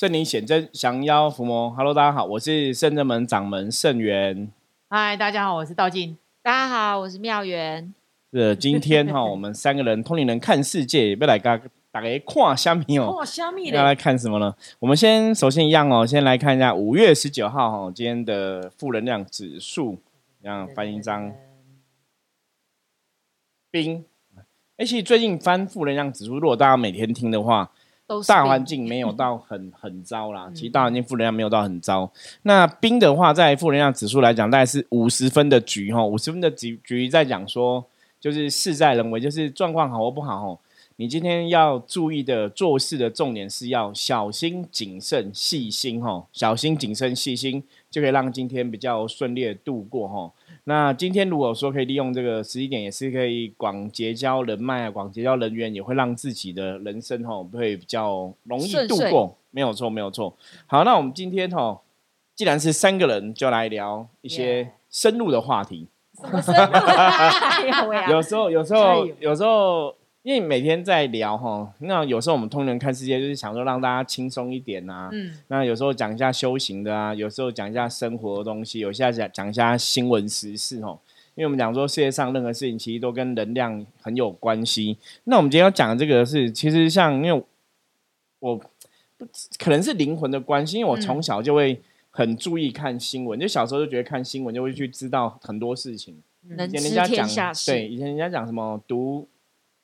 [0.00, 1.70] 圣灵显真，降妖伏魔。
[1.72, 4.50] Hello，大家好，我是圣真门掌门圣元。
[4.88, 6.16] 嗨，大家好，我是道静。
[6.40, 7.92] 大家好，我是妙元。
[8.32, 11.60] 是今天哈， 我们三个人通灵人看世界，要来个
[11.92, 13.12] 打个跨虾米哦。
[13.12, 14.56] 跨虾米要来看什么呢？
[14.78, 19.98] 我们先首先一样哦，先来看一下五月十九号哈，今天的负能量指数，
[20.40, 21.30] 让翻一张
[23.70, 24.02] 冰。
[24.78, 27.70] 而且最近翻负能量指数，如果大家每天听的话。
[28.26, 32.10] 大环境没有到很很糟啦，其实大环境负能量没有到很糟。
[32.42, 37.84] 那冰的话，在负能量指数来讲，大概是五十分的局哈，五十分的局局在讲说，
[38.20, 40.60] 就是事在人为，就是状况好或不好哈。
[40.96, 50.32] 你今天要注意的做事的重点是要小心谨慎细心吼，小心谨慎细心就可以让今天比较顺利的度过哈。
[50.64, 59.36] 那今天如果说可以利用这个时机点，也是可以广结交人脉啊，广结交人员，也会让自己的人生哈会比较容易度过。
[59.50, 60.36] 没有错，没有错。
[60.66, 61.80] 好，那我们今天哈，
[62.36, 65.88] 既然是三个人，就来聊一些深入的话题。
[68.08, 69.94] 有时候，有时候，有时候。
[70.22, 75.08] 因为每天在聊哈，那有时候我们通人看世界就是想说让大家轻松一点呐。
[75.12, 75.32] 嗯。
[75.48, 80.98] 那有时候讲一下修行的啊，有时候讲一下生活的东西，有下讲讲一下新闻时事哦。
[81.36, 84.98] 因为我们讲说世界上任何事情其实都跟能量很有关系。
[85.24, 87.42] 那我们今天要讲的这个是，其实像因为
[88.40, 88.56] 我
[89.16, 89.26] 不
[89.58, 96.22] 可能是灵魂的关系，因为我从小就会很注意看新闻，就小时候就觉得看新闻就会去知道很多事情。
[96.42, 97.70] 能知天下事。
[97.70, 99.26] 对，以前人家讲什么读。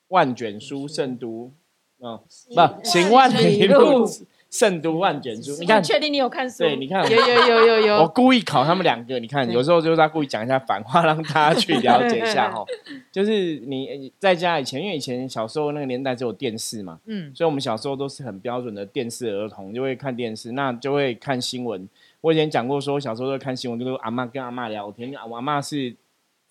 [0.09, 1.53] 万卷书胜读，
[2.01, 2.21] 嗯，
[2.55, 4.07] 不行万里路
[4.49, 5.57] 胜读万卷书。
[5.59, 6.59] 你看，确定你有看书？
[6.59, 7.97] 对，你看，有有有有有。
[7.97, 12.65] 我故意考他们两个，你看，有时候就是他故意讲一下反话，让大家去了解一下 哈。
[13.11, 21.87] 就是你在家以前，因为以前小时候那个年代只有电视嘛，嗯，所以我们小时候都是很标准的电视儿童，就会看电视，那就会看新闻。
[22.21, 25.95] 我以前讲过，说小时候都看新闻，就是阿妈跟阿妈聊天，我阿妈是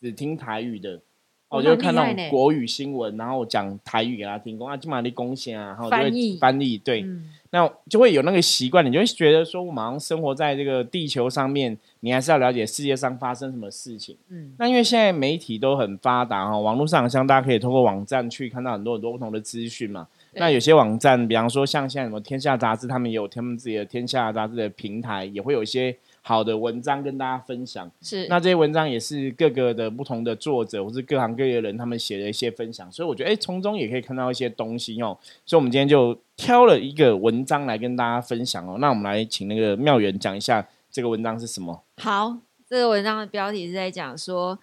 [0.01, 0.99] 只听台语的。
[1.47, 7.05] 我就看那种国语新闻，然后讲台语给他听，讲啊，今晚的贡献啊，然后就会翻译，对，
[7.51, 14.17] 那就会有那个习惯，你就会觉得说，我马上生活在这个地球上面，你还是要了解世界上发生什么事情。
[14.29, 20.07] 嗯，那因为现在媒体都很发达哈，网络上像大家可以通过网站去看到很多很多不同的资讯嘛。
[20.33, 25.95] 那有些网站，比方说像现在什么天下杂志，他们也有他们自己的天下杂志的平台，也会有一些。
[26.27, 35.15] 好的文章跟大家分享，是那这些文章也是各个的不同的作者或是各行各业的人他们写的一些分享，所以我觉得哎，从中也可以看到一些东西哦。
[35.45, 38.77] 所以，我们今天就挑了一个文章来跟大家分享哦。
[38.79, 41.83] 那我们来请那个妙元讲一下这个文章是什么。
[41.97, 42.35] 好，
[42.67, 44.57] 这个文章的标题是在讲说，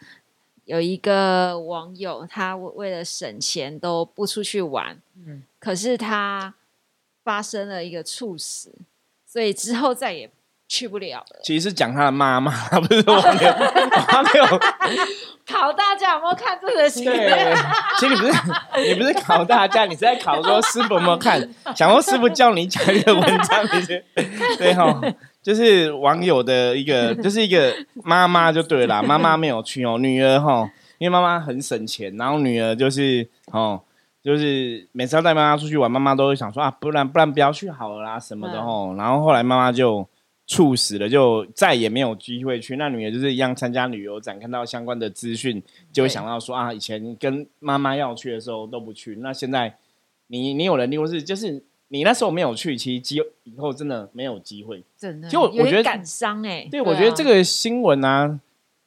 [0.65, 6.53] 有一个网友他为了省钱都不出去玩，嗯，可是他
[7.23, 8.73] 发生了一个猝死，
[9.25, 10.29] 所以之后再也。
[10.72, 11.41] 去不了了。
[11.44, 12.50] 其实是讲他的妈妈，
[12.81, 13.53] 不是我没有，
[14.09, 14.47] 他没有
[15.47, 17.05] 考大家有没有看这个戏？
[17.05, 17.55] 对，
[17.99, 18.33] 其实你不是
[18.88, 21.47] 你不是考大家，你是在考说师傅有没有看？
[21.77, 24.03] 想说师傅叫你讲一个文章，你是
[24.56, 24.99] 对哈，
[25.43, 27.71] 就是网友的一个，就是一个
[28.03, 30.66] 妈妈就对了，妈妈没有去哦，女儿哈，
[30.97, 33.78] 因为妈妈很省钱，然后女儿就是哦，
[34.25, 40.09] 就是每次要带妈妈出去玩，妈妈都会想说啊，不然不然不要去好了啦什么的哦，然后后来妈妈就。
[40.53, 42.77] 猝死了，就再也没有机会去。
[42.77, 49.17] 那女儿就是一样参加旅游展，看到相关的资讯，就会想到说啊，以前跟妈妈要去的时候都不去。
[49.17, 49.75] 那现在
[50.27, 54.85] 你你有能力，或是就是你那时候没有去，其实机以后真的没有机会。
[54.99, 56.69] 真的，就我觉得感伤哎。
[56.71, 58.39] 对，我觉得这个新闻啊，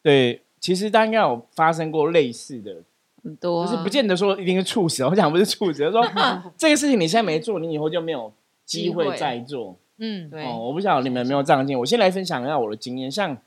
[0.03, 2.83] 对，其实大家应该有发生过类似的
[3.23, 5.03] 很多，就是不见得说一定是猝死。
[5.03, 6.05] 我讲不是猝死，说
[6.55, 8.31] 这个事情你现在没做，你以后就没有
[8.65, 9.75] 机会再做。
[9.97, 13.09] 嗯，对哦，我不晓得你们有没有这样经我先来分享一下我的经验。
[13.09, 13.37] 像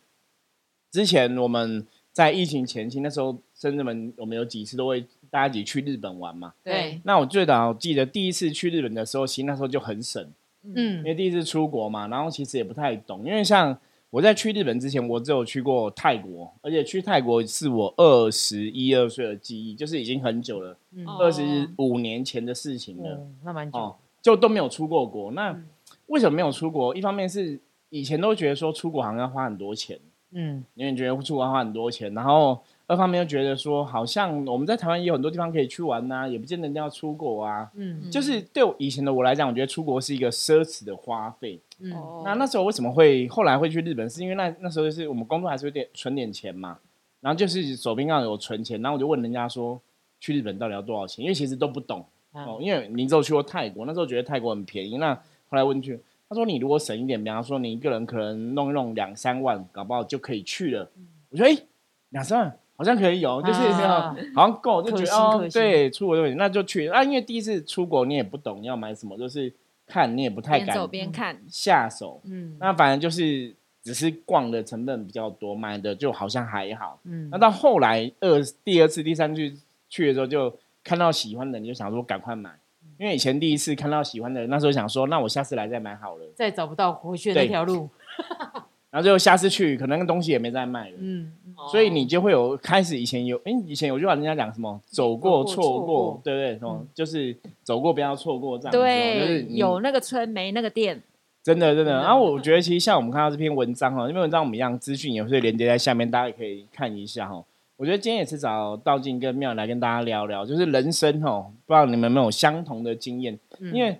[0.90, 6.54] 之前我们在疫情前期那时候，深圳们我们有几次都会大家一起去日本玩嘛。
[6.64, 7.00] 对。
[7.04, 10.26] 那我最早记得第一次去日本的时候，其实那时候就很省。
[10.62, 10.98] 嗯。
[10.98, 13.26] 因为第一次出国嘛，然后其实也不太懂。
[13.26, 13.78] 因为像
[14.10, 20.76] 我在去日本之前，我只有去过泰国，而且去泰国是我二十一二岁的记忆，就是已经很久了，
[21.20, 23.28] 二十五年前的事情了。
[23.44, 23.96] 那蛮久。
[24.20, 25.30] 就都没有出过国。
[25.32, 25.56] 那
[26.08, 26.94] 为什么没有出国？
[26.94, 27.58] 一方面是
[27.88, 29.98] 以前都觉得说出国好像要花很多钱，
[30.32, 32.12] 嗯，因为觉得出国花很多钱。
[32.12, 37.70] 然后二方面又觉得说，好像我们在台湾也有很多地方可以去玩呐，也不见得一定要出国啊。
[37.74, 41.60] 嗯，就是对以前的我来讲，我觉得出国是一个奢侈的花费。
[41.80, 41.92] 嗯，
[42.24, 44.08] 那那时候为什么会后来会去日本？
[44.08, 46.78] 是因为那那时候就是我们工作还是有点存点钱嘛，
[47.20, 49.80] 然后就是手边上有存钱，然后我就问人家说，
[50.20, 51.22] 去日本到底要多少钱？
[51.22, 55.18] 因为其实都不懂哦，因为你只有去过泰国，那时候觉得泰国很便宜，那。
[55.48, 55.98] 后来问去，
[56.28, 60.90] 他说你如果省一点，比方说你一个人可能弄一弄两三万，搞不好就可以去了。
[61.30, 61.58] 我觉得哎，
[62.10, 63.60] 两三万好像可以有，就是
[64.34, 67.02] 好像够，就觉得哦，对，出国就那就去啊。
[67.02, 69.52] 因为第一次出国，你也不懂要买什么，就是
[69.86, 72.20] 看你也不太敢走边看下手。
[72.24, 77.00] 嗯，那反正就是只是逛的成本比较多，买的就好像还好。
[77.04, 79.52] 嗯，那到后来二第二次、第三次
[79.88, 80.54] 去的时候，就
[80.84, 82.50] 看到喜欢的，你就想说赶快买。
[82.98, 86.24] 因为以前第一次看到喜欢的人，那时候想说，那我下次来再买好了。
[86.34, 87.88] 再找不到回去那条路。
[88.90, 90.96] 然后最后下次去，可能东西也没再卖了。
[90.98, 91.30] 嗯，
[91.70, 96.58] 所以你就会有开始以前有，哎，以前有句话人家讲什么，走过错过，对不对？
[96.58, 98.72] 什么就是走过不要错过这样。
[98.72, 101.02] 对，就是有那个村没那个店。
[101.44, 101.92] 真的真的。
[102.00, 107.44] 然后我觉得其实像我们看到这篇文章哈，这篇文章我们一样资讯也会连接在下面，大家也可以看一下哈。
[107.78, 113.38] 我觉得今天也是找道静跟妙来跟大家聊聊，就是人生哦，不知道你们有没有相同的经验？
[113.72, 113.98] 因为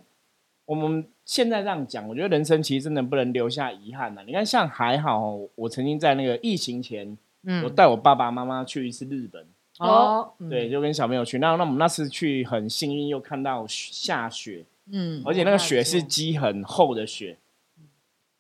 [0.67, 1.07] 我们。
[1.29, 4.23] 现在这样讲，我觉得人生其实真的不能留下遗憾呐。
[4.27, 9.47] 你看，像还好，我曾经在那个疫情前，嗯，我带我爸爸妈妈去一次日本，
[9.79, 11.39] 哦，对，就跟小朋友去。
[11.39, 17.37] 那那我们那次去很幸运，又看到下雪，嗯，而且那个雪是积很厚的雪。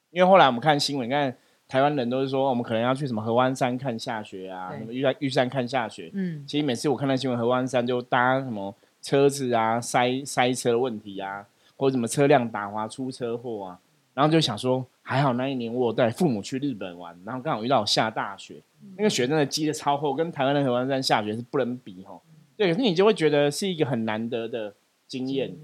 [0.09, 1.37] 因为后来我们看新闻，你看
[1.69, 6.11] 台湾人都是说，我们可能要去什么合欢山看下雪啊，什么玉山玉山看下雪。
[6.15, 11.47] 嗯，其实每次我看到新闻，合欢山就搭什么车子啊，塞塞车的问题啊。
[11.81, 13.79] 或者什么车辆打滑出车祸啊，
[14.13, 18.57] 然后就想说，还好那一年我带父母去日本玩，然后刚好遇到下大雪，
[18.97, 22.21] 那个雪真的积的超厚，跟台湾的合欢山下雪是不能比哈。
[22.57, 24.75] 对，可是你就会觉得是一个很难得的
[25.07, 25.55] 经验。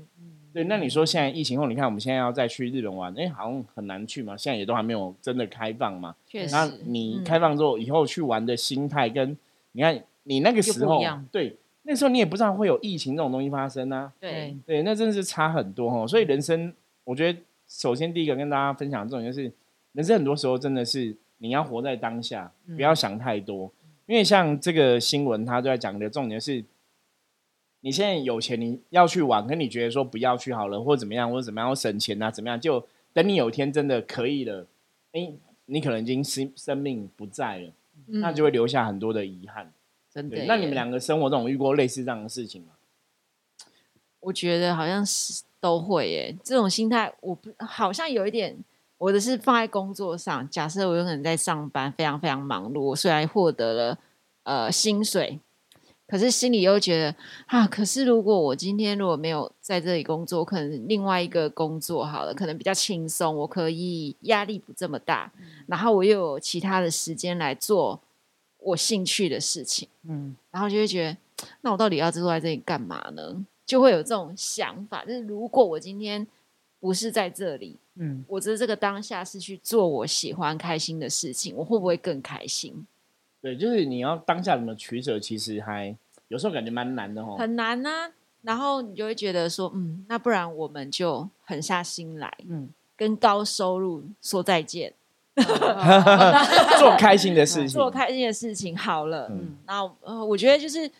[0.55, 6.15] 对，那你说现在疫情后，你看我们现在要再去日本玩，哎，好像很难去嘛，现在也都还没有真的开放嘛。
[6.27, 6.55] 确实。
[6.55, 9.37] 那你开放之后，以后去玩的心态跟
[9.73, 11.03] 你看你那个时候，
[11.33, 11.57] 对。
[11.87, 16.09] 那时候你也不知道会有疫情这种东西发生啊，对对，那真的是差很多哦。
[16.09, 16.73] 所以人生，
[17.05, 19.53] 我觉得首先第一个跟大家分享的重点就是，
[19.93, 23.71] 人生很多时候真的是你要活在当下，不要想太多。
[24.07, 26.65] 因为像这个新闻，他都在讲的重点是，
[27.85, 32.59] 你现在有钱，你要去玩，跟你觉得说不要去好了，或者怎么样，或者怎么样，省钱啊，怎么样？
[32.59, 32.83] 就
[33.13, 34.67] 等你有一天真的可以了，
[35.13, 35.31] 哎，
[35.67, 37.71] 你可能已经生生命不在了，
[38.07, 39.71] 那就会留下很多的遗憾。
[40.11, 40.47] 真的？
[40.47, 42.69] 那你们两个生活中遇过类似这样的事情吗？
[44.21, 46.35] 我觉得好像是都会耶。
[46.43, 48.57] 这种心态，我不好像有一点，
[48.97, 50.49] 我的是放在工作上。
[50.49, 53.99] 假设我有可能在上班，非常非常忙碌，我虽然获得了
[54.45, 55.39] 呃薪水，
[56.07, 57.15] 可是心里又觉得
[57.47, 65.33] 啊，可是如果我今天如果没有在这里工作，可能另外一个工作好了，可能比较轻松，我可以压力不这么大，
[65.67, 68.01] 然后我又有其他的时间来做。
[68.67, 73.45] 我兴趣的事情，嗯，然后就会觉得，那我到底要坐在这里干嘛呢？
[73.67, 76.27] 就会有这种想法，就是如果我今天
[76.81, 82.87] 不是在这里，嗯，我的这个当下是去做我喜欢、开心的事情，我会不会更开心？
[83.45, 85.95] 对，就是你要当下怎么取舍，其实还
[86.29, 87.91] 有时候感觉蛮难的哦，很难呢。
[88.41, 94.95] 然后你就会觉得说，嗯，那不然我们就狠下心来，嗯，跟高收入说再见。
[96.79, 99.29] 做开心的事情， 做开心的事情好了。
[99.31, 100.91] 嗯，那呃，我觉得就是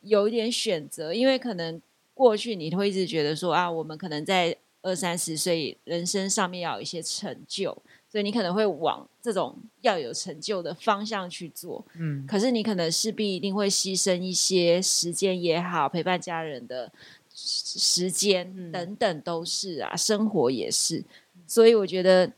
[0.00, 1.80] 有一点选择，因为可能
[2.14, 7.76] 过去你会一直觉得说啊，我们可能在二三十岁人生上面要有一些成就，
[8.12, 11.82] 所以你可能会往这种要有成就的方向去做。
[11.94, 16.92] 嗯，可是你可能势必一定会牺牲一些时间也好，陪伴家人的
[17.34, 21.02] 时间等等都是啊，生活也是。
[21.46, 22.30] 所以我觉得。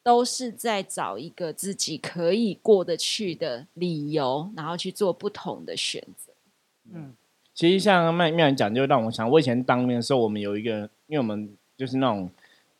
[0.00, 6.32] 都是在找一个自己可以过得去的理由，然后去做不同的选择。
[6.94, 7.14] 嗯，
[7.52, 12.30] 其实像麦妙人讲，就让我想，我以前当兵的时候，我们有一个，因为我们就是那种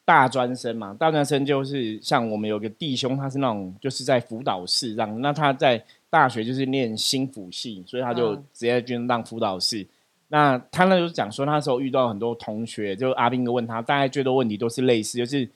[0.09, 9.87] 大专生嘛，大专生就是像我们有个弟兄，他是那种就是在辅导室让，那他在大学就是念心辅系，所以他就直接就当辅导室。
[10.29, 15.47] 那他那时候讲说，那时候遇到很多同学，就阿斌哥问他，大概最多问题都是类似，就是。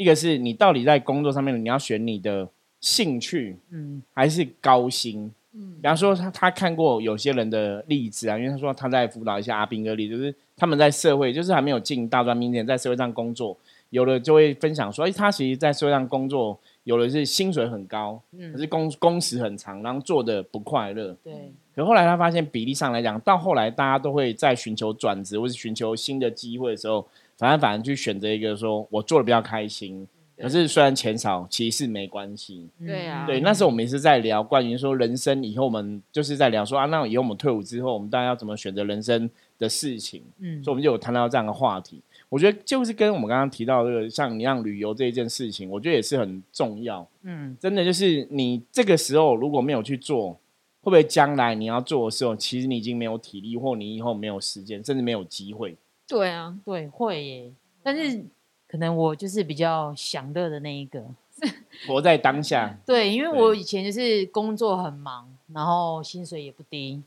[0.00, 2.48] 一个是你到底在工作上面，你要选你的
[2.78, 5.28] 兴趣，嗯，还是高薪？
[5.52, 13.58] 嗯，比方说他他看过有些人的例子啊，因为他说他在辅导一下阿斌哥例子，就是他们在社会，就是还没有进大专兵前，在社会上工作，
[13.90, 21.52] 有的就会分享说，哎，他其实，在社会上工作，有的是薪水很高，嗯，可是工工时很长，然后做的不快乐，对。
[21.74, 27.06] 可后来他发现比例上来讲，到后来大家都会在寻求转职或是寻求新的机会的时候。
[27.38, 30.04] 反正反而去选择一个说我做的比较开心，
[30.36, 32.68] 可是虽然钱少，其实没关系。
[32.84, 40.24] 对啊，对，那时候我们也是在聊关于说人生以后，我们就是在聊说啊，那以后我们退伍之后，我们大家要怎么选择人生的事情。
[40.40, 42.02] 嗯，所以我们就有谈到这样的话题。
[42.28, 47.08] 我觉得就是跟我们刚刚提到这个，像你让旅游这一件事情，我觉得也是很重要。
[47.22, 50.32] 嗯，真的就是你这个时候如果没有去做，
[50.80, 55.76] 会不会将来你要做的时候，其实你已经没有体力，或你以后没有时间，甚至没有机会。
[56.06, 57.52] 对啊，对，会耶。
[57.82, 58.22] 但是
[58.66, 61.04] 可能我就是比较享乐的那一个，
[61.88, 62.78] 活在当下。
[62.84, 67.02] 对，因为我以前就是工作很忙，然后薪水也不低。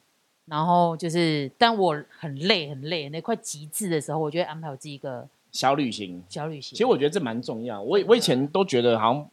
[0.51, 6.22] 然后就是，但我很累很累，那快极致的时候，我就会安排我自己一个小旅行。
[6.27, 7.81] 小旅行，其实我觉得这蛮重要。
[7.81, 9.29] 我我以前都觉得好像，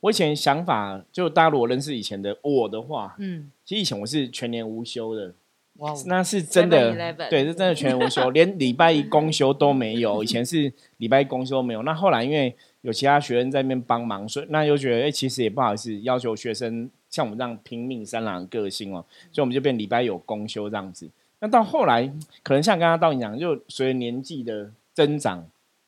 [0.00, 5.34] 我以前想法就大家如果认识以前的我的话，嗯，其实以前我是全年无休的。
[5.76, 6.94] 哇，那是真的，
[7.28, 10.24] 对，是真的全年无休，连礼拜一公休都没有。
[10.24, 16.90] 以前是礼拜一公休没有，那后来因为有其他学生在那边帮忙，所以那又觉得哎，其实也不好意思要求学生。
[17.12, 21.08] 像我们这样拼命三郎个性哦，所以我们就变礼拜有公休这样子。
[21.40, 22.10] 那到后来，
[22.42, 25.46] 可能像刚刚道你讲，就随着年纪的增长，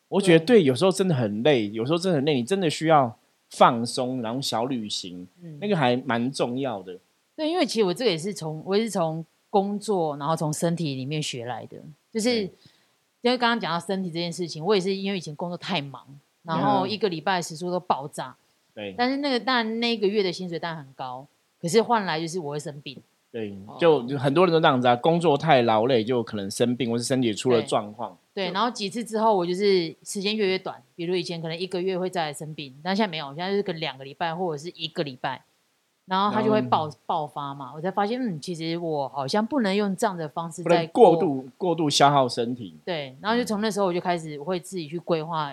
[0.09, 3.17] 我觉得对，有时候真的很累，有时候真的很累，你真的需要
[3.49, 5.27] 放松，然后小旅行，
[5.61, 6.99] 那个还蛮重要的。
[7.35, 11.79] 对，因为其实我这个也是从我也是从工作，然后从身体里面学来的，
[12.13, 12.43] 就是
[13.23, 16.07] 因为刚刚讲到身体这件事情，我也是因为以前工作太忙，
[16.43, 18.37] 然后一个礼拜时数都爆炸。
[18.75, 21.27] 对，但是那个当然那个月的薪水当然很高，
[21.61, 23.01] 可是换来就是我会生病。
[23.31, 28.17] 对，就很多人都这样子啊，工作太劳累就可能生病，或是身体出了状况。
[28.33, 35.43] 对，然后几次之后我就是时间越越短，比如以前可能一个月会再来生病，但现在没有，现在就是个两个礼拜或者是一个礼拜，
[36.07, 37.73] 然后它就会爆爆发嘛。
[37.75, 42.79] 我才发现，嗯，其实我好像不能用这样的方式在过度过度消耗身体。
[42.85, 45.53] 对，然后就从那时候我就开始会自己去规划。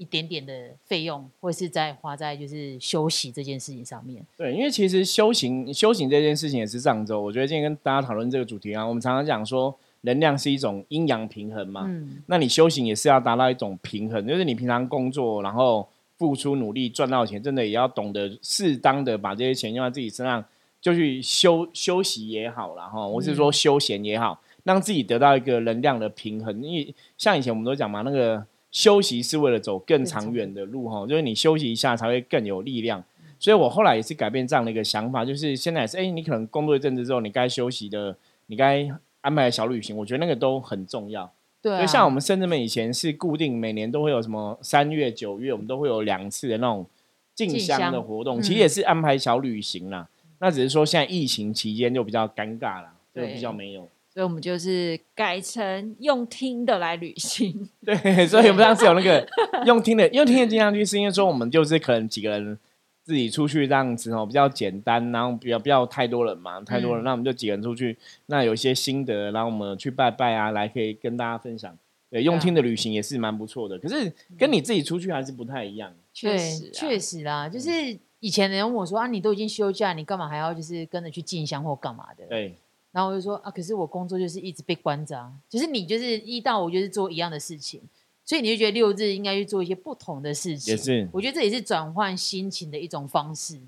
[0.00, 4.24] 一点点的费用，或是在花在就是休息这件事情上面。
[4.34, 11.84] 对，因为其实修行修行这件事情也是上周，我觉得今天跟大家讨论这个主题啊，我们常常讲说能量是一种阴阳平衡嘛。
[11.86, 12.22] 嗯。
[12.28, 20.42] 那你修行也是要达到一种平衡，就是你平常工作，然后付出努力赚到钱，真的也要懂得适当的把这些钱用在自己身上，
[20.80, 26.62] 就去休休息也好了哈，我是说休闲也好，让自己得到一个能量的平衡。
[26.62, 28.42] 因为像以前我们都讲嘛，那个。
[28.70, 33.02] 休息是为了走更长远的路哈，就是你休息一下才会更有力量。
[33.38, 38.86] 所以我后来也是改变这样的一个想法，就是现在是哎，你可能工作一阵子之后，你该休息的，你该
[39.22, 41.32] 安排小旅行，我觉得那个都很重要。
[41.62, 46.86] 对，像我们深圳们以前是固定每年都会有什么三月、九月，我们都会有两次的那种
[47.34, 50.08] 进香的活动，其实也是安排小旅行啦。
[50.38, 53.88] 那只是说现在疫情期间就比较尴尬了，就比较没有。
[54.12, 57.68] 所以我们就是改成用听的来旅行。
[57.86, 59.26] 对，所以我们上次有那个
[59.64, 62.58] 用听的，用听的经常去，是因为说我们就是可能几个人
[63.04, 71.76] 自己出去这样子哦，比较简单，然后比较不要太多人嘛，太多人，那我们就几个人出去，那有一些心得，然后我们去拜拜啊，来可以跟大家分享。
[72.10, 75.94] 对，用听的旅行也是蛮不错的，可是跟你自己出去还是不太一样。
[76.12, 77.70] 确实，确实啦，就是
[78.18, 82.26] 以前人问我说啊，你都已经休假，你干嘛还要就是跟着去进香或干嘛的？
[82.26, 82.56] 对。
[82.92, 87.80] 然后我就说啊，可是我工作就是一直被关着啊，就是你就是一到五就是做一样的事情，
[88.24, 90.72] 所以你就觉得六日应该去做一些不同的事情。
[90.72, 93.60] 也是，我觉得这也是转换心情的一种方式。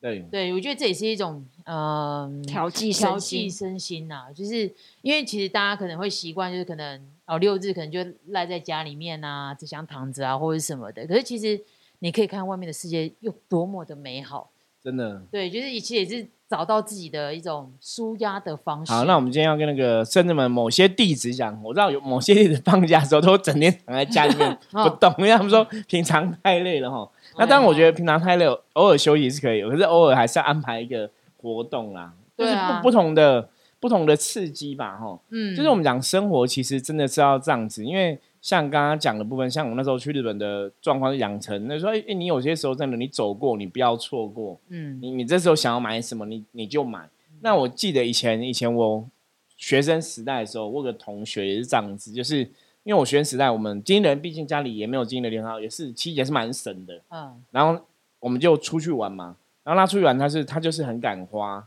[0.00, 4.72] 对，对我觉得这也是一种嗯调剂调剂身心呐，就是
[5.02, 11.06] 因为其实大家可能会习惯，就是可能哦六日可能就赖在家里面啊，只想躺着啊或者什么的。
[11.06, 11.60] 可是其实
[12.00, 14.50] 你可以看外面的世界有多么的美好，
[14.82, 15.22] 真的。
[15.30, 16.28] 对，就是其实也是。
[16.48, 18.90] 找到自己的一种舒压的方式。
[18.90, 27.08] 好，那我们今天要跟那个甚至们某些弟子讲，我知道有某些弟子放假的时候都整天躺在家里面 不动，因为他们说平常太累了哈。
[27.36, 35.18] 那当然，我觉得平常太累，偶尔休息是可以，可是偶尔还是要安排一个活动啦，就是不不同的不同的刺激吧哈。
[35.30, 38.18] 嗯，就是我们讲生活其实真的是要这样子，因为。
[38.40, 44.58] 像刚刚讲的部分，像我那时候去日本的状况是养成，那说哎，你有些时候真的你走过，你不要错过。
[44.68, 47.08] 嗯，你你这时候想要买什么，你你就买。
[47.40, 49.08] 那我记得以前以前我
[49.56, 52.38] 学生时代的时候，我有个同学也是这样子，就是
[52.84, 57.00] 因为我学生时代，我们金人毕竟家里也没有金的电话，也是其实也是蛮省的。
[57.10, 57.84] 嗯，然后
[58.20, 61.66] 我们就出去玩嘛，然后他出去玩，他是他就是很敢花，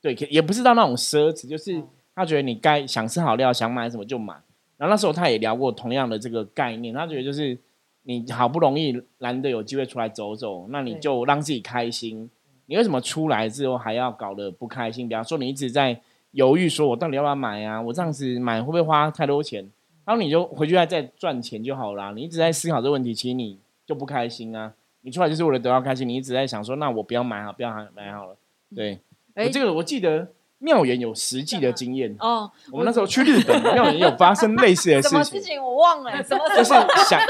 [0.00, 1.82] 对，也不是到那种奢侈，就是
[2.14, 4.34] 他觉得你该想吃好料，想买什么就买。
[4.82, 7.56] 然后那时候他也聊过同样的这个概念，他觉得就是
[8.02, 12.28] 你好不容易难得有机会出来走走，那你就让自己开心。
[12.66, 15.08] 你为什么出来之后还要搞得不开心？
[15.08, 16.00] 比方说你一直在
[16.32, 17.80] 犹豫，说我到底要不要买啊？
[17.80, 19.62] 我这样子买会不会花太多钱？
[20.04, 22.12] 然后你就回去再再赚钱就好了。
[22.14, 24.74] 你一直在思考这个问题，其实你就不开心啊。
[25.02, 28.36] 你出来就是为了得到开心，你一直在想说，那我不要买好，不要买好了。
[28.74, 28.98] 对，
[29.36, 30.26] 我，这个我记得。
[30.62, 32.50] 妙言有实际的经验哦。
[32.70, 35.10] 我们那时候去日本，妙言有发生类似的 事情。
[35.10, 36.10] 什么事情我忘了？
[36.22, 36.48] 什么？
[36.48, 37.20] 就是想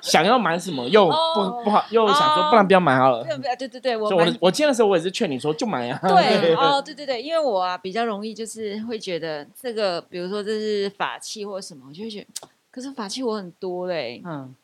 [0.00, 3.24] 想要买什么，又不不好，又想说不然不要买好了。
[3.24, 5.98] 对对对对，我我我见的时候，我也是劝你说就买啊。
[6.06, 14.54] 对哦，对对对，因为我啊比较容易就是会觉得这个，比如说这是法器或什么，我就会觉得，可是法器我很多嘞，嗯。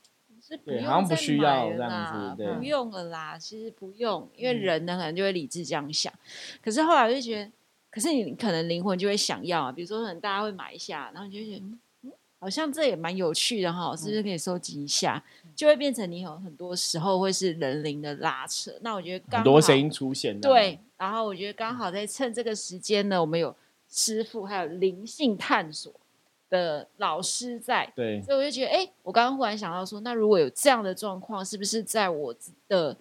[0.46, 3.38] 是不用不需要这样子，不用了啦。
[3.38, 6.12] 其实不用，因为人呢可能就会理智这样想。
[6.62, 7.50] 可是后来就觉得，
[7.94, 9.72] 可是你可能灵魂就会想要啊。
[9.72, 11.64] 比如说，可能大家会买一下，然后你就觉得，
[12.02, 15.22] 嗯，好像这也蛮有趣的哈，是不是可以收集一下？
[15.54, 18.72] 就会变成你有很多时候会是人灵的拉扯。
[18.80, 20.78] 那我觉得很多声音出现，对。
[20.96, 23.54] 然后我觉得刚好在趁这个时间呢，我们有
[23.88, 25.92] 师傅还有灵性探索。
[26.50, 32.32] 的老师在，对，所以我就觉得，哎，我刚刚忽然想到说，那如果有这样的状况，是不是在我
[32.68, 32.96] 的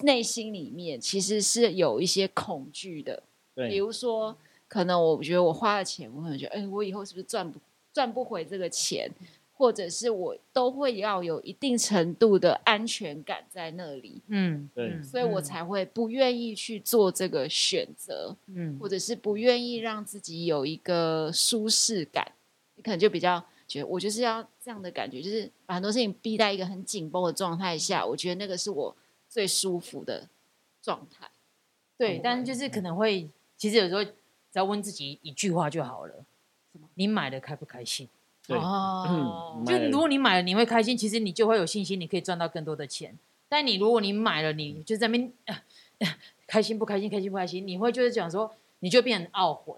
[0.00, 3.22] 内心里面其实是有一些恐惧的？
[3.58, 4.36] 对，比如说，
[4.68, 7.58] 可能我觉得我花了钱，我可能觉得，哎，我以后是不是赚不
[7.92, 9.10] 赚不回这个钱？
[9.52, 22.30] 或者是我都会要有一定程度的安全感在那里，嗯，对，所以我才会不愿意去做这个选择，嗯，或者是不愿意让自己有一个舒适感。
[22.76, 28.94] 你可能就比较觉得，我就是要这样的感觉，就是把很多事情逼在一个很紧绷的状态下，我觉得那个是我
[29.28, 30.28] 最舒服的
[30.80, 31.28] 状态。
[31.96, 34.12] 对，但是就是可能会，其实有时候只
[34.54, 36.24] 要问自己一句话就好了：
[36.94, 38.08] 你买的开不开心？
[38.46, 43.14] 哦，就如果你买了你会开心，其实你就会有信心，你可以赚到更多的钱。
[43.46, 45.32] 但你如果你买了，你就在那边
[46.46, 47.10] 开心不开心？
[47.10, 47.66] 开心不开心？
[47.66, 49.74] 你会就是讲说，你就变成懊悔。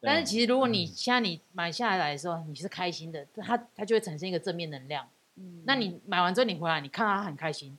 [0.00, 5.08] 但是其实，如果你现在你买下来的时候，你是开心的，它它就会产生一个正面能量。
[5.36, 7.78] 嗯，那你买完之后，你回来，你看到它很开心，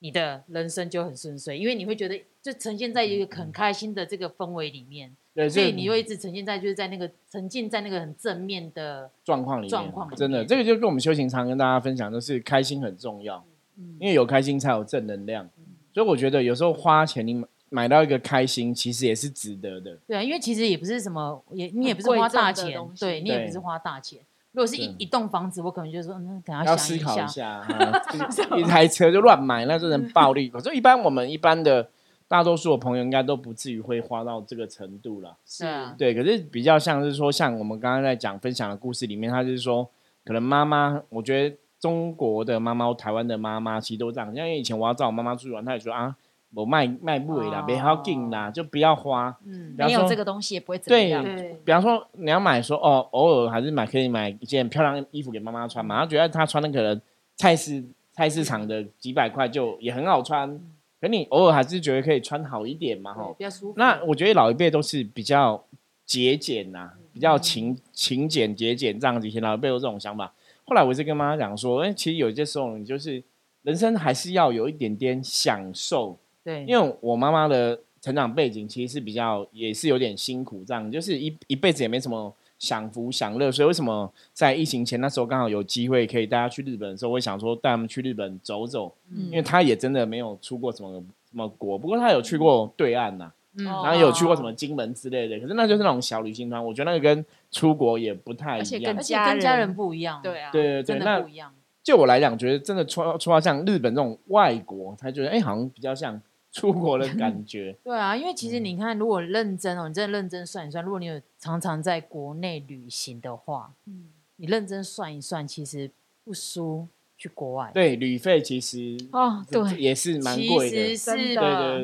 [0.00, 5.14] 你的人生就很顺遂，因为你会觉得就呈现在一个很开心的这个氛围里面。
[5.34, 9.70] 对，所以你会一直呈现在就是在那个沉浸在那个很正面的状况里面。
[9.70, 13.44] 状况真的，这个就跟我们修行常跟大家分享，就是开心很重要。
[13.76, 15.48] 嗯，因为有开心才有正能量。
[15.94, 17.46] 所以我觉得有时候花钱你买。
[17.70, 19.94] 买到一个开心，其实也是值得的。
[20.06, 24.20] 对啊，因为其实也不是什么，也你也不是花大钱，对你也不是花大钱。
[24.52, 27.62] 如果是一一栋房子，我可能就说，嗯，可能要思考一下。
[28.56, 30.48] 一台车就乱买，那就能暴利。
[30.50, 31.88] 可是，一般我们一般的
[32.26, 35.36] 大多数的朋友，应该都不至于会花到这个程度了。
[35.44, 36.14] 是啊，对。
[36.14, 39.88] 可是比较像是说，像我们刚刚在讲分享的故事里面，他就是说，
[40.24, 44.34] 可能妈妈，我觉得中国的妈妈、台湾的妈妈其实都这样。
[44.34, 46.16] 因为以前我要找我妈妈出去玩，她也说啊。
[46.54, 49.36] 我卖卖不啦，别好紧啦，就不要花。
[49.44, 51.22] 嗯，没有这个东西也不会怎么样。
[51.22, 56.00] 对，比方说你要买，说哦，偶尔还是买，可以买一件漂亮衣服给妈妈穿嘛。
[56.00, 56.98] 她觉得她穿的可能
[57.36, 60.58] 菜市菜市场的几百块就也很好穿，
[61.00, 63.74] 可你偶尔还是觉得可以穿好一点嘛，吼，比较舒服。
[63.76, 65.62] 那我觉得老一辈都是比较
[66.06, 69.28] 节俭呐，比较勤勤俭节俭这样子。
[69.28, 70.32] 以前老一辈有这种想法。
[70.64, 73.22] 后来我是跟妈妈讲说，哎，其实有些时候你就是
[73.62, 76.18] 人生还是要有一点点享受。
[76.48, 90.90] 对，因为我妈妈的成长背景其实是比较，也是有点辛苦，这样就是一一辈子也没什么享福享乐，所以为什么在疫情前那时候刚好有机会可以带她去日本的时候，我想说带他们去日本走走，因为她也真的没有出过什么
[91.30, 101.52] 什么国，不过她有去过对岸呐，然后有去过什么金门之类的，可是那就是那种小旅行团，我觉得那个跟出国也不太一样，而且跟家人不一样，对啊，对对对，那不一样。
[101.82, 106.18] 就我来讲，觉得真的出出到像日本这种外国，才觉得哎，好像比较像。
[106.58, 115.90] 出国的感 觉，对啊，因为其实你看，如果认真哦，你真的认真算一算，如果你有常常在国内旅行的话，嗯，你认真算一算，其实
[116.24, 117.70] 不输去国外。
[117.72, 121.36] 对，旅费其实哦，对，也是蛮贵的，其实是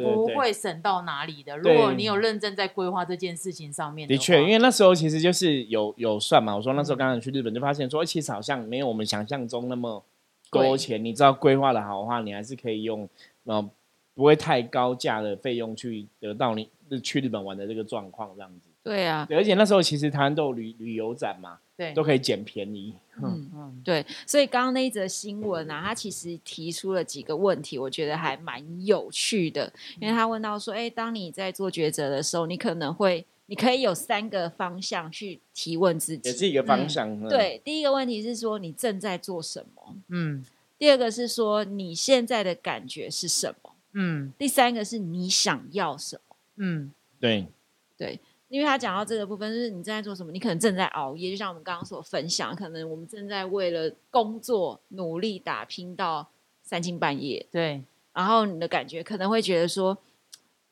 [0.03, 1.57] 不会省到哪里的。
[1.57, 6.57] 如果你有认真在规划这件事情上面，的确，因为那时候其实就是有有算嘛。
[6.57, 10.03] 我说那时候刚刚去日本，就发现说，其实好像没有我们想象中那么
[10.51, 11.05] 多钱。
[11.05, 13.09] 你知道规划的好的话，你还是可以用
[13.45, 13.71] 呃。
[14.15, 16.69] 不会太高价的费用去得到你
[17.03, 18.69] 去日本玩的这个状况这样子。
[18.83, 22.95] 对啊，而且那时候其实台湾都有旅旅游展嘛，对，都可以捡便宜。
[23.23, 24.05] 嗯嗯，对。
[24.27, 29.73] 所以刚刚那一则新闻啊，他其实提出了几个问题，我觉得还蛮有趣的。
[29.99, 37.19] 因为他问到说，哎，当你在做抉择的时候，你可能会，你可以有三个方向去提问自己，也是一个方向。
[37.27, 39.97] 对，第一个问题是说你正在做什么？
[40.09, 40.45] 嗯。
[40.77, 43.74] 第二个是说你现在的感觉是什么？
[43.95, 46.37] 嗯，第三个是你想要什么？
[46.57, 47.49] 嗯，对，
[47.97, 50.31] 对，因为他讲到这个部分，就是你正在做什么？
[50.31, 56.29] 你可能正在熬夜，就像我们刚刚所分享，可能我们正在为了工作努力打拼到
[56.63, 57.47] 三更半夜。
[57.51, 59.97] 对，然后你的感觉可能会觉得说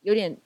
[0.03, 0.37] 有点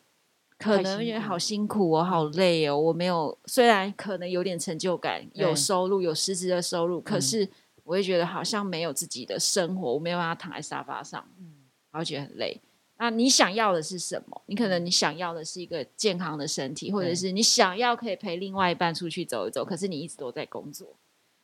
[0.59, 2.79] 可能也好辛苦，哦好累哦。
[2.79, 7.47] 我没有，虽然可能有点成就感，有收入，有实质的收入，可是
[7.85, 11.53] 我会觉得好像没有自己的生活，我没有办法躺在沙发上，嗯，
[11.97, 12.61] 然后觉得很累。
[12.99, 14.43] 那你想要的是什么？
[14.45, 20.95] 你可能你想要的是一个健康的身体，或者是你想要可以陪另外一半出去走一走，可是你一直都在工作。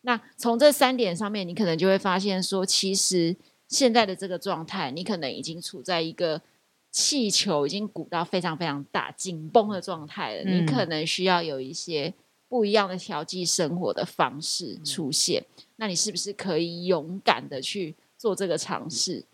[0.02, 3.34] 那从这三点上面，你可能就会发现说，其实
[3.68, 6.42] 现在的这个状态，你可能已经处在一个。
[6.94, 12.12] 气球已经鼓到非常非常大、紧绷的状态了，你可能需要有一些
[12.48, 15.42] 不一样的调剂生活的方式出现。
[15.76, 19.24] 那你是不是可以勇敢的去做这个尝试？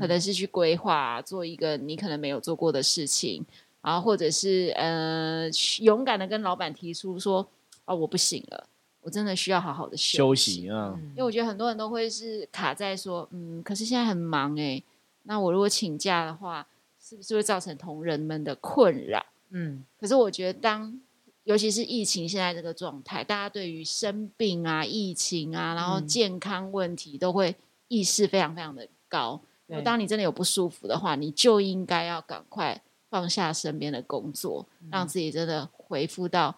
[0.00, 3.44] 可能是去规划做一个你可能没有做过的事情，
[3.82, 5.48] 然后或者是呃
[5.80, 7.46] 勇敢的跟老板提出说
[7.86, 8.66] ：“哦，我不行了，
[9.02, 14.82] 我真的需要好好的休息啊。”因为我觉得很多人都会是卡在说：“嗯，可是现在很忙哎，
[15.22, 16.66] 那我如果请假的话。”
[16.98, 19.24] 是不是会造成同仁们的困扰？
[19.50, 21.00] 嗯，可是我觉得，当
[21.44, 27.54] 尤其是疫情现在这个状态，大家对于生病啊、疫情啊，然后健康问题都会
[27.86, 29.40] 意识非常非常的高。
[29.84, 36.56] 当你真的有不舒服的话，你就应该要赶快放下身边的工作，让自己真的恢复到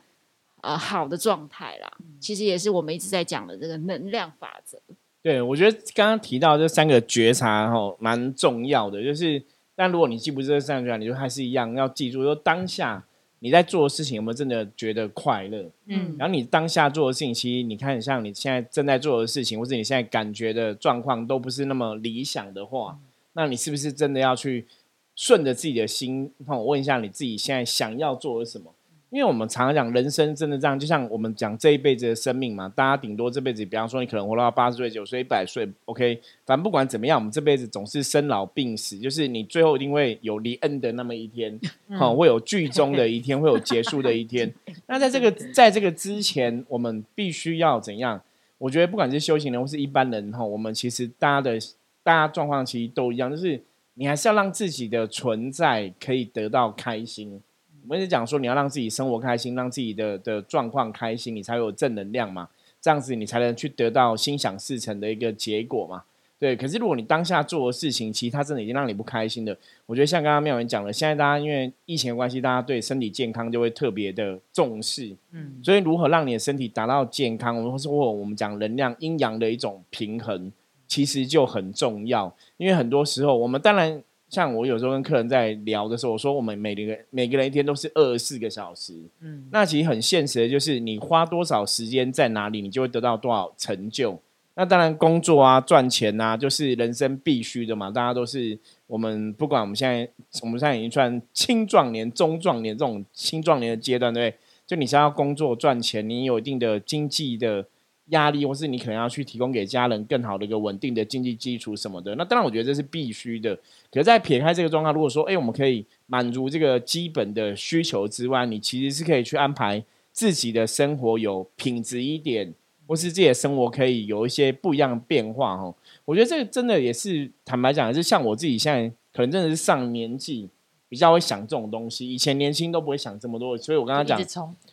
[0.62, 1.90] 呃好的状态啦。
[2.20, 4.80] 其实也是我们一直在讲的这个能量法则。
[5.22, 9.44] 对，我觉得刚刚提到这三个觉察哈，蛮重要的，就是。
[9.80, 13.06] 但如果你记不住这三句你就还是一样要记住，说当下
[13.40, 15.70] 你在做的事情有没有真的觉得快乐？
[15.86, 22.98] 嗯，然后你当下做的事情，其实你看像你现在正在做的事情，或者你现在感觉的状况都不是那么理想的话，
[23.34, 24.66] 那你是不是真的要去
[25.14, 26.32] 顺着自己的心？
[26.46, 28.74] 我问一下你自己现在想要做的什么？
[29.10, 41.58] 因为我们常常讲人生真的这样，就像我们讲这一辈子的生命嘛，大家顶多这辈子，比方说你可能活到八十岁、九岁、一百岁，OK，反正不管怎么样，我们这辈子总是生老病死，就是你最后一定会有离恩的那么一天，
[41.96, 44.52] 好，会有剧终的一天，会有结束的一天。
[44.86, 48.20] 那在这个在这个之前，我们必须要怎样？
[48.58, 51.58] 我觉得不管是修行人或是一般人哈，我们其实大家的
[52.02, 53.62] 大家状况其实都一样，就是
[53.94, 57.40] 你还是要让自己的存在可以得到开心。
[57.82, 62.48] 我们是讲说，你要让自己生活开心，让自己的的状况开心，你才有正能量嘛。
[62.80, 66.04] 这样子你才能去得到心想事成的一个结果嘛。
[66.38, 75.16] 对，可是如果你当下做的事情，其实它真的已经让你不开心的，我觉得像刚刚妙文讲的，现在大家因为疫情的关系，大家对身体健康就会特别的重视。
[75.32, 80.52] 嗯，所以如何让你的身体达到健康，或是或我们讲能量阴阳的一种平衡，
[80.86, 82.32] 其实就很重要。
[82.58, 84.02] 因为很多时候，我们当然。
[84.28, 94.20] 像我有时候跟客人在聊的时候，我说我们每个每个人一天都是二十四个小时，嗯，那其实很现实的，就是你花多少时间在哪里，你就会得到多少成就。
[94.54, 97.90] 那当然工作啊、赚钱啊，就是人生必须的嘛。
[97.90, 100.08] 大家都是我们不管我们现在，
[100.42, 104.38] 我们现在已经算青壮年、中壮年这种青壮年的阶段，对不对？
[104.66, 107.64] 就你想要工作赚钱，你有一定的经济的。
[108.08, 113.54] 压力，或是你可能要去提供给家人更好的一个稳定的经济基础什么的，那当然我觉得这是必须的。
[113.90, 122.52] 可是，在撇开这个状况，如果说，哎，我们可以满足这个基本的需求之外，你其实是可以去安排自己的生活有品质一点，
[122.86, 125.56] 或是自己的生活可以有一些不一样的变化。
[125.56, 130.48] 哈，我觉得这个真的也是坦白讲，是像我自己现在可能真的是上年纪。
[130.90, 134.18] 比较会想这种东西，以前年轻都不会想这么多，所以我跟他讲，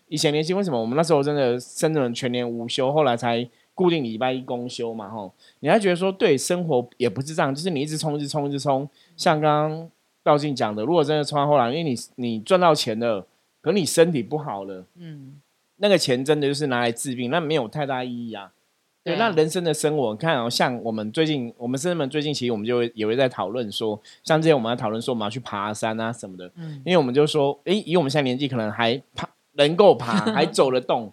[0.08, 0.80] 以前年轻为什么？
[0.80, 8.88] 我们那时候真的生人全年无休，后来才固定礼拜一公休嘛，吼，你还觉得说对生活也不是这样，就是你一直冲，一直冲，一直冲，
[9.18, 9.90] 像刚刚
[10.24, 13.26] 道静讲的，如果真的冲到后来，因为你你赚到钱了，
[13.62, 15.40] 可你身体不好了，嗯，
[15.78, 18.52] 那个钱真的就是拿来治病，那没有太大意义啊。
[19.04, 31.12] 对，那人生的生活，看哦，像我们最近，我们深圳们最近，其实我们就会也会在讨论说，像之前我们在讨论说，我们要去爬山啊什么的，嗯，因为我们就说，诶，以我们现在年纪，可能还爬能够爬， 还走得动，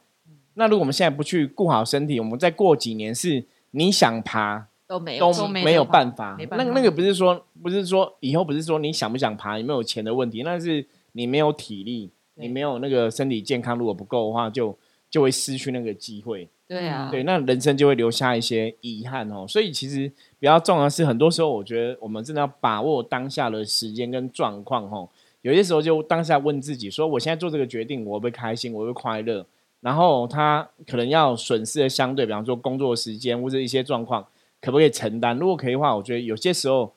[0.55, 5.33] 那如果我们现在不去顾好身体，我们再过几年，是你想爬都没有。
[5.33, 14.77] 都没有办法，那个那个不是说不是说以后不是说你想不想爬，有没有钱的问题，那是你没有体力，你没有那个身体健康，如果不够的话，就
[15.09, 16.49] 就会失去那个机会。
[16.69, 19.47] 对啊，对，那人生就会留下一些遗憾哦。
[19.47, 25.09] 所以其实比较重要的是，很多时候我觉得我们真的要把握当下的时间跟状况哦。
[25.43, 28.73] 有些时候就当下问自己说：我现在做这个决定，我会不会开心？
[28.73, 29.47] 我会快乐？
[29.81, 34.27] 然后他可能要损失的相对，比方说工作时间或者一些状况，
[34.61, 35.37] 可不可以承担？
[35.39, 36.93] 如果可以的话，我觉得有些时候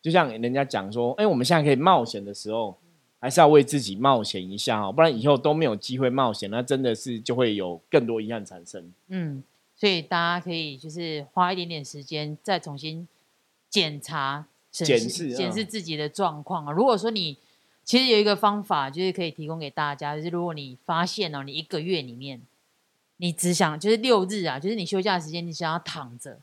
[0.00, 2.76] 就像人家讲说：哎，我们现在可以冒险的时候。
[3.20, 8.92] 还是要为自己冒险一下哈，不然以后都没有机会冒险，那真的是就会有更多遗憾产生。
[9.08, 9.42] 嗯，
[9.74, 13.08] 所以大家可以就是花一点点时间，再重新
[13.68, 16.70] 检查、检视、检视自己的状况啊。
[16.70, 17.36] 如果说你
[17.88, 22.38] 其实有一个方法，就是可以提供给大家，就是如果你发现哦，你一个月里面，
[23.16, 26.38] 你只想就是六日啊，就是你休假时间，你想要躺着。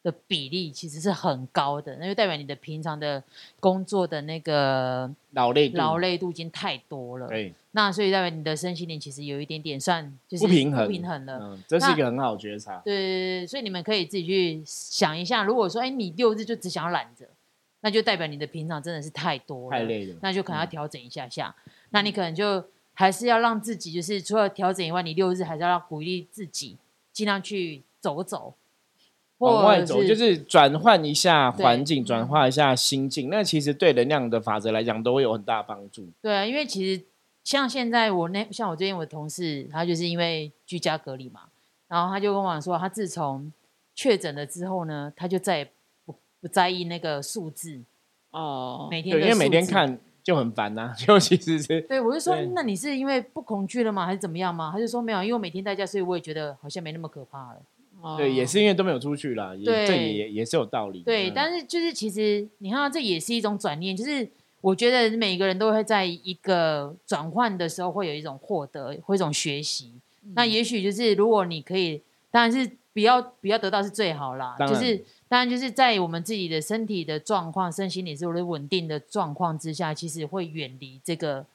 [0.00, 3.22] 的比例其实是很高的，那就代表你的平常的
[3.58, 7.26] 工作的那个劳累劳累度已经太多了。
[7.26, 11.38] 对，那所以代表你的身心灵其实有一点点算就是不平衡，不平衡了。
[11.42, 12.80] 嗯，这是一个很好觉察。
[12.84, 17.26] 对，所以你们可以自己去想一下，如果说哎你六日就只想要懒着，
[17.80, 21.54] 那就代表你的平常真的是太多了太累了，那就可能要调整一下下。
[21.90, 22.64] 那你可能就
[22.94, 26.76] 还是要让自己就是除了调整以外，你六日还是要鼓励自己
[27.12, 28.54] 尽量去走走。
[29.38, 33.30] 往外走，就是转换一下环境，转换一下心境。
[33.30, 36.08] 那其实对能量的法则来讲，都会有很大帮助。
[36.20, 37.04] 对啊，因为其实
[37.44, 41.42] 像现在我那像我最近我的同事，他就是因为居家隔离嘛，
[41.86, 43.52] 然后他就跟我说，他自从
[43.94, 45.70] 确诊了之后呢，他就再也
[46.40, 47.80] 不不在意那个数字
[48.30, 51.80] 哦，每天因为每天看就很烦呐， 就其实是。
[51.82, 54.70] 对，我就说，那你是因为不恐惧了吗，还是怎么样吗？
[54.72, 58.16] 他就说没有，因为我每天在家，所以我也觉得好像没那么可怕了。
[58.16, 61.02] 对，也是因为都没有出去了，这也也是有道理。
[61.02, 64.28] 对，但是就是其实你看，这也是一种转念，就是
[64.60, 69.92] 我觉得每个人都会在一个转换的时候会有一种获得，会一种学习。
[70.34, 74.56] 那也许就是如果你可以，当然是不要不要得到是最好啦。
[74.58, 81.46] 就是当然就是在我们自己的身体的状况、身心理是稳定的状况之下，其实会远离这个。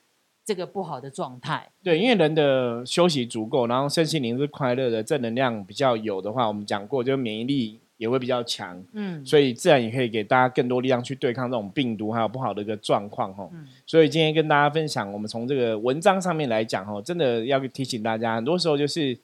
[0.45, 13.49] 这个不好的状态，对，因为人的休息足够，然后身心灵是快乐的，正能量比较有的话，我们讲过，就免疫力也会比较强，嗯，所以自然也可以给大家更多力量去对抗这种病毒还有不好的一个状况，哈，
[13.85, 19.17] 所以今天跟大家分享，我们从这个文章上面来讲，哈，真的要提醒大家，很多时候就是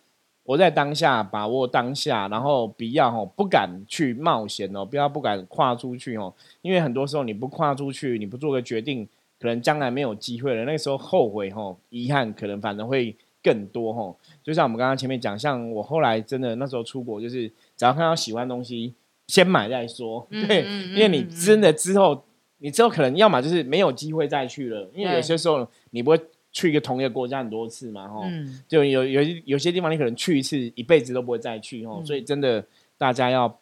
[0.50, 6.34] 活在当下，把握当下，然后不要吼不敢去冒险哦，不要不敢跨出去哦，
[6.64, 9.08] 因为很多时候你不跨出去，你不做个决定。
[9.42, 14.18] 可能将来没有机会了，那个时候后悔吼，遗憾可能反而会更多吼。
[14.44, 18.94] 就像我们刚刚前面讲，像我后来真的那时候出国，就是只要看到喜欢东西，
[19.28, 20.28] 先买再说。
[20.30, 22.22] 对，因为你真的之后，
[22.58, 26.20] 你之后可能要么就是没有机会再去了，因为有些时候你不会
[26.52, 28.24] 去一个同一个国家很多次嘛，吼。
[28.68, 32.04] 就有有有些地方你可能去一次，一辈子都不会再去吼。
[32.04, 32.64] 所以真的
[32.98, 33.60] 大家要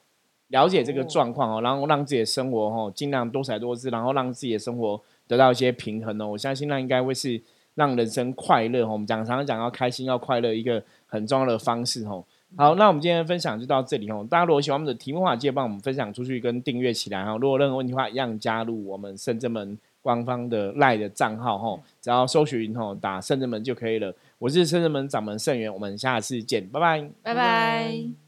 [0.48, 5.02] 了解这个状况哦，然后让自己的生活哦尽量多彩多姿，然后让自己的生活。
[5.30, 7.42] 得到一些平衡哦，我相信那应该会是
[7.76, 12.24] 让人生快乐哦我们讲常常讲要开心要快乐一个很重要的方式哦。
[12.56, 14.26] 好，那我们今天的分享就到这里哦。
[14.30, 17.36] 大家如果喜欢我们的题目的话，记得帮我们分享出去跟订阅起来哈。
[17.36, 24.16] 如果任何问题的话，一样加入我们深圳门官方的赖的账号吼，只要搜寻吼打圣正门就可以了。
[24.40, 28.27] 我是圣正门掌门圣元，我们下次见，拜拜，拜拜。